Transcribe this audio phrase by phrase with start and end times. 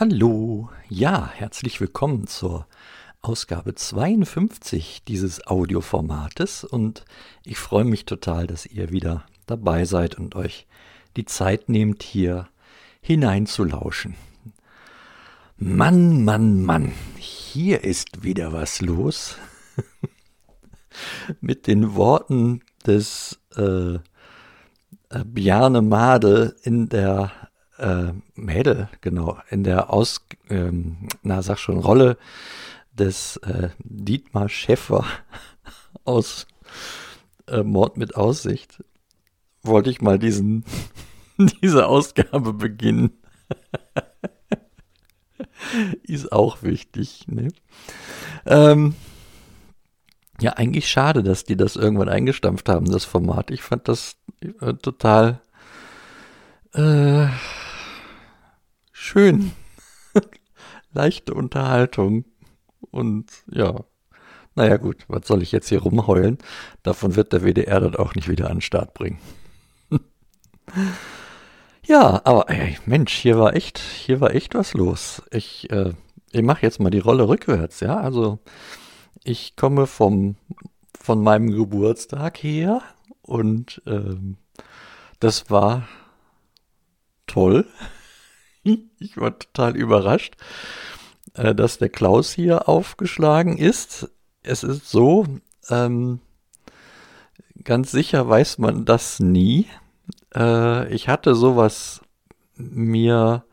[0.00, 2.68] Hallo, ja, herzlich willkommen zur
[3.20, 7.04] Ausgabe 52 dieses Audioformates und
[7.44, 10.68] ich freue mich total, dass ihr wieder dabei seid und euch
[11.16, 12.48] die Zeit nehmt, hier
[13.00, 14.14] hineinzulauschen.
[15.56, 19.36] Mann, Mann, Mann, hier ist wieder was los.
[21.40, 23.98] Mit den Worten des äh, äh,
[25.24, 27.32] Bjarne Made in der
[27.78, 32.18] äh, Mädel, genau, in der Aus, ähm, na sag schon, Rolle
[32.92, 35.04] des äh, Dietmar Schäffer
[36.04, 36.46] aus
[37.46, 38.82] äh, Mord mit Aussicht,
[39.62, 40.64] wollte ich mal diesen,
[41.62, 43.12] diese Ausgabe beginnen.
[46.02, 47.48] Ist auch wichtig, ne?
[48.46, 48.94] Ähm,
[50.40, 53.50] ja, eigentlich schade, dass die das irgendwann eingestampft haben, das Format.
[53.50, 54.16] Ich fand das
[54.60, 55.40] äh, total
[56.74, 57.26] äh,
[59.08, 59.52] schön.
[60.92, 62.26] Leichte Unterhaltung.
[62.90, 63.84] Und ja,
[64.54, 66.38] naja gut, was soll ich jetzt hier rumheulen?
[66.82, 69.18] Davon wird der WDR das auch nicht wieder an den Start bringen.
[71.86, 75.22] ja, aber ey, Mensch, hier war echt, hier war echt was los.
[75.30, 75.92] Ich, äh,
[76.30, 77.96] ich mache jetzt mal die Rolle rückwärts, ja.
[77.96, 78.40] Also
[79.24, 80.36] ich komme vom,
[81.00, 82.82] von meinem Geburtstag her
[83.22, 84.36] und ähm,
[85.18, 85.88] das war
[87.26, 87.66] toll.
[88.98, 90.36] ich war total überrascht,
[91.34, 94.10] äh, dass der Klaus hier aufgeschlagen ist.
[94.42, 95.26] Es ist so,
[95.68, 96.20] ähm,
[97.64, 99.66] ganz sicher weiß man das nie.
[100.34, 102.00] Äh, ich hatte sowas
[102.56, 103.44] mir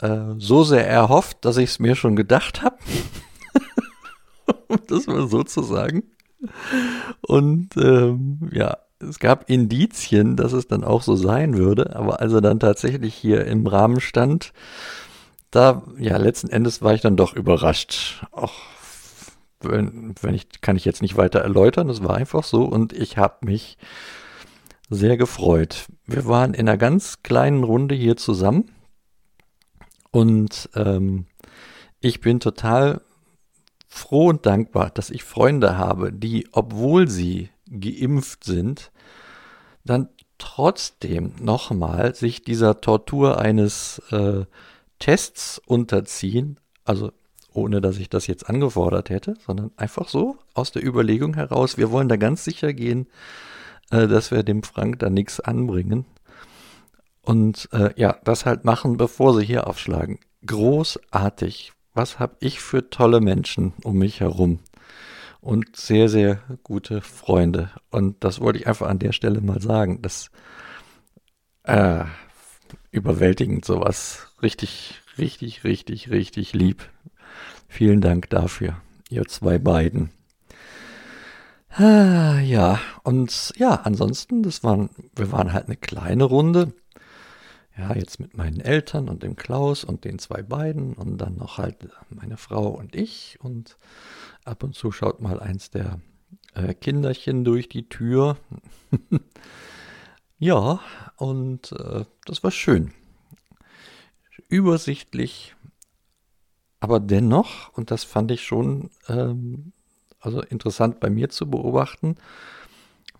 [0.00, 2.76] äh, so sehr erhofft, dass ich es mir schon gedacht habe.
[4.68, 6.04] um das mal so zu sagen.
[7.22, 12.32] Und ähm, ja, es gab Indizien, dass es dann auch so sein würde, aber als
[12.32, 14.52] er dann tatsächlich hier im Rahmen stand,
[15.50, 18.26] da, ja, letzten Endes war ich dann doch überrascht.
[18.32, 18.54] Auch
[19.60, 23.16] wenn, wenn ich, kann ich jetzt nicht weiter erläutern, es war einfach so und ich
[23.16, 23.78] habe mich
[24.88, 25.86] sehr gefreut.
[26.06, 28.70] Wir waren in einer ganz kleinen Runde hier zusammen
[30.10, 31.26] und ähm,
[32.00, 33.00] ich bin total
[33.88, 38.90] froh und dankbar, dass ich Freunde habe, die, obwohl sie geimpft sind,
[39.84, 44.44] dann trotzdem nochmal sich dieser Tortur eines äh,
[44.98, 47.12] Tests unterziehen, also
[47.52, 51.90] ohne dass ich das jetzt angefordert hätte, sondern einfach so aus der Überlegung heraus, wir
[51.90, 53.06] wollen da ganz sicher gehen,
[53.90, 56.04] äh, dass wir dem Frank da nichts anbringen.
[57.22, 60.20] Und äh, ja, das halt machen, bevor sie hier aufschlagen.
[60.46, 61.72] Großartig.
[61.92, 64.60] Was habe ich für tolle Menschen um mich herum
[65.46, 67.70] und sehr, sehr gute Freunde.
[67.90, 70.02] Und das wollte ich einfach an der Stelle mal sagen.
[70.02, 70.30] Das
[71.62, 72.04] äh,
[72.90, 74.26] überwältigend sowas.
[74.42, 76.90] Richtig, richtig, richtig, richtig lieb.
[77.68, 78.76] Vielen Dank dafür,
[79.08, 80.10] ihr zwei beiden.
[81.70, 86.72] Ah, ja, und ja, ansonsten, das waren, wir waren halt eine kleine Runde.
[87.78, 91.58] Ja, jetzt mit meinen Eltern und dem Klaus und den zwei beiden und dann noch
[91.58, 93.76] halt meine Frau und ich und
[94.44, 96.00] Ab und zu schaut mal eins der
[96.54, 98.36] äh, Kinderchen durch die Tür.
[100.38, 100.80] ja,
[101.16, 102.92] und äh, das war schön.
[104.48, 105.56] Übersichtlich,
[106.78, 109.72] aber dennoch, und das fand ich schon ähm,
[110.20, 112.16] also interessant bei mir zu beobachten,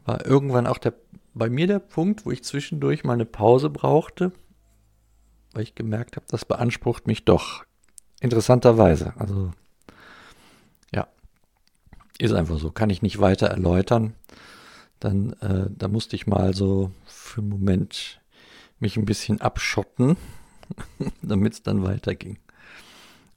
[0.04, 0.94] war irgendwann auch der,
[1.34, 4.32] bei mir der Punkt, wo ich zwischendurch mal eine Pause brauchte,
[5.56, 7.64] weil ich gemerkt habe, das beansprucht mich doch.
[8.20, 9.14] Interessanterweise.
[9.16, 9.52] Also
[12.18, 14.14] ist einfach so, kann ich nicht weiter erläutern.
[15.00, 18.20] Dann, äh, da musste ich mal so für einen Moment
[18.78, 20.16] mich ein bisschen abschotten,
[21.22, 22.38] damit es dann weiterging.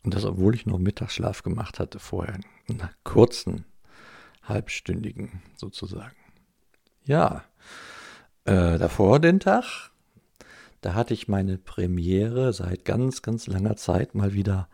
[0.04, 2.39] Und das, obwohl ich noch Mittagsschlaf gemacht hatte vorher,
[2.69, 3.66] einen kurzen,
[4.44, 6.16] halbstündigen sozusagen.
[7.04, 7.44] Ja,
[8.45, 9.92] äh, davor den Tag,
[10.81, 14.70] da hatte ich meine Premiere seit ganz, ganz langer Zeit mal wieder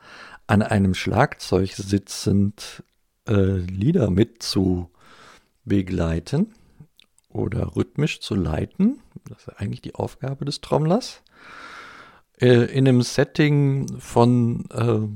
[0.48, 2.84] an einem Schlagzeug sitzend
[3.28, 4.90] äh, Lieder mit zu
[5.64, 6.54] begleiten
[7.30, 9.00] oder rhythmisch zu leiten.
[9.28, 11.24] Das ist eigentlich die Aufgabe des Trommlers.
[12.40, 15.08] Äh, in einem Setting von äh,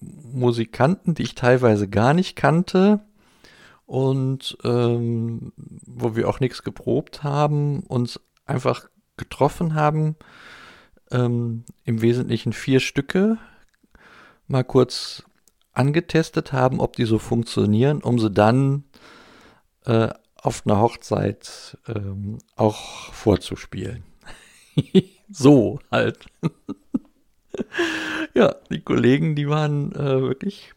[0.00, 3.00] Musikanten, die ich teilweise gar nicht kannte
[3.84, 10.16] und ähm, wo wir auch nichts geprobt haben, uns einfach getroffen haben.
[11.10, 13.38] Ähm, Im Wesentlichen vier Stücke
[14.46, 15.24] mal kurz
[15.72, 18.84] angetestet haben, ob die so funktionieren, um sie dann
[19.84, 24.02] äh, auf einer Hochzeit ähm, auch vorzuspielen.
[25.30, 26.26] so halt.
[28.34, 30.74] Ja, die Kollegen, die waren äh, wirklich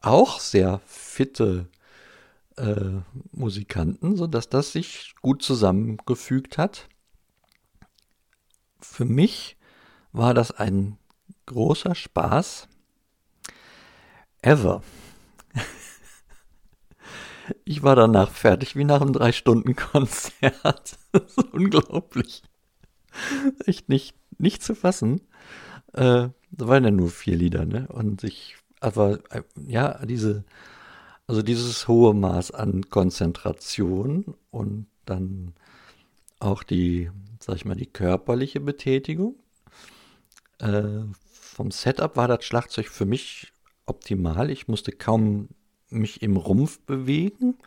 [0.00, 1.66] auch sehr fitte
[2.56, 6.88] äh, Musikanten, sodass das sich gut zusammengefügt hat.
[8.90, 9.56] Für mich
[10.12, 10.98] war das ein
[11.46, 12.68] großer Spaß.
[14.42, 14.82] Ever.
[17.64, 20.98] Ich war danach fertig wie nach einem Drei-Stunden-Konzert.
[21.12, 22.42] Das ist unglaublich.
[23.64, 25.22] Echt nicht, nicht zu fassen.
[25.94, 27.88] Äh, da waren ja nur vier Lieder, ne?
[27.88, 30.44] Und ich, aber äh, ja, diese,
[31.26, 35.54] also dieses hohe Maß an Konzentration und dann
[36.40, 39.36] auch die, sag ich mal, die körperliche Betätigung.
[40.58, 43.52] Äh, vom Setup war das Schlagzeug für mich
[43.86, 44.50] optimal.
[44.50, 45.48] Ich musste kaum
[45.90, 47.58] mich im Rumpf bewegen.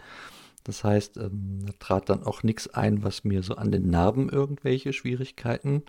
[0.64, 4.30] Das heißt, ähm, da trat dann auch nichts ein, was mir so an den Narben
[4.30, 5.84] irgendwelche Schwierigkeiten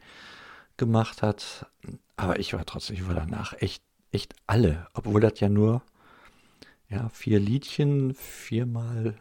[0.76, 1.67] gemacht hat.
[2.17, 5.82] Aber ich war trotzdem, ich war danach echt, echt alle, obwohl das ja nur
[6.88, 9.17] ja, vier Liedchen, viermal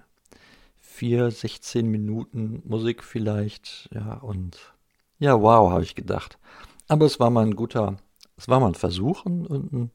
[1.02, 4.60] vier, 16 Minuten Musik vielleicht, ja, und
[5.18, 6.38] ja, wow, habe ich gedacht.
[6.88, 7.98] Aber es war mal ein guter,
[8.38, 9.92] es war mal ein Versuch und ein,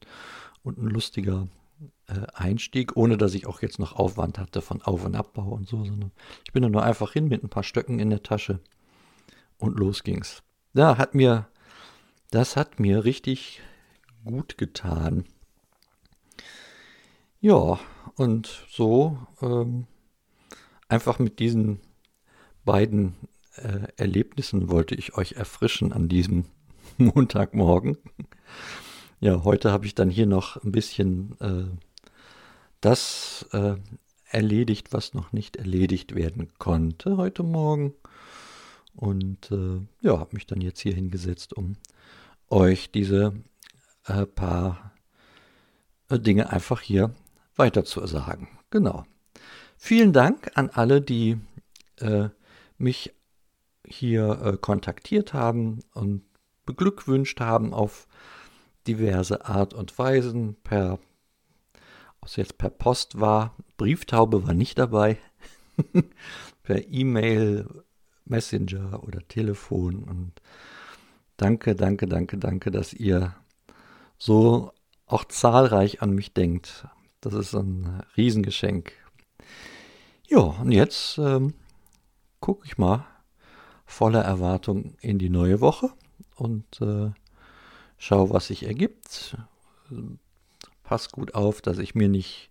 [0.63, 1.47] und ein lustiger
[2.07, 5.69] äh, Einstieg, ohne dass ich auch jetzt noch Aufwand hatte von Auf- und Abbau und
[5.69, 6.11] so, sondern
[6.43, 8.59] ich bin da nur einfach hin mit ein paar Stöcken in der Tasche
[9.59, 10.43] und los ging's.
[10.73, 11.47] Ja, hat mir,
[12.31, 13.61] das hat mir richtig
[14.25, 15.23] gut getan.
[17.39, 17.79] Ja,
[18.17, 19.87] und so ähm,
[20.89, 21.79] einfach mit diesen
[22.65, 23.15] beiden
[23.55, 26.45] äh, Erlebnissen wollte ich euch erfrischen an diesem
[26.97, 27.97] Montagmorgen.
[29.19, 31.65] Ja, heute habe ich dann hier noch ein bisschen äh,
[32.81, 33.75] das äh,
[34.29, 37.93] erledigt, was noch nicht erledigt werden konnte heute Morgen.
[38.95, 41.77] Und äh, ja, habe mich dann jetzt hier hingesetzt, um
[42.49, 43.33] euch diese
[44.05, 44.93] äh, paar
[46.09, 47.13] äh, Dinge einfach hier
[47.55, 48.47] weiter zu sagen.
[48.69, 49.05] Genau.
[49.77, 51.37] Vielen Dank an alle, die
[51.99, 52.29] äh,
[52.77, 53.13] mich
[53.85, 56.23] hier kontaktiert haben und
[56.65, 58.07] beglückwünscht haben auf
[58.87, 60.99] diverse Art und Weisen, per,
[62.21, 65.17] ob es jetzt per Post war, Brieftaube war nicht dabei,
[66.63, 67.67] per E-Mail,
[68.25, 70.33] Messenger oder Telefon und
[71.37, 73.35] danke, danke, danke, danke, dass ihr
[74.17, 74.71] so
[75.05, 76.87] auch zahlreich an mich denkt.
[77.21, 78.91] Das ist ein Riesengeschenk.
[80.29, 81.53] Ja, und jetzt ähm,
[82.41, 83.05] gucke ich mal
[83.85, 85.89] voller Erwartung in die neue Woche
[86.35, 87.11] und äh,
[87.97, 89.37] schau, was sich ergibt.
[90.83, 92.49] Pass gut auf, dass ich mir nicht,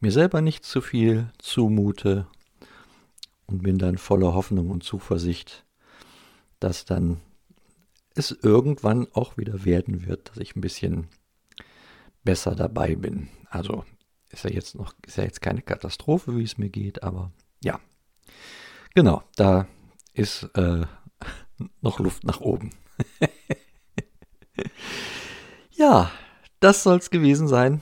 [0.00, 2.28] mir selber nicht zu viel zumute
[3.46, 5.64] und bin dann voller Hoffnung und Zuversicht,
[6.60, 7.20] dass dann
[8.14, 11.08] es irgendwann auch wieder werden wird, dass ich ein bisschen
[12.22, 13.28] besser dabei bin.
[13.50, 13.84] Also
[14.36, 17.80] ist ja jetzt noch, ist ja jetzt keine Katastrophe, wie es mir geht, aber ja.
[18.94, 19.66] Genau, da
[20.12, 20.84] ist äh,
[21.80, 22.70] noch Luft nach oben.
[25.70, 26.10] ja,
[26.60, 27.80] das soll es gewesen sein.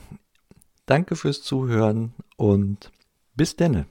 [0.85, 2.91] Danke fürs Zuhören und
[3.35, 3.85] bis denne.